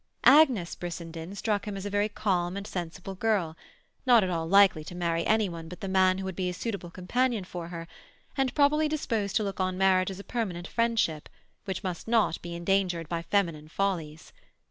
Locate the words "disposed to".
8.87-9.43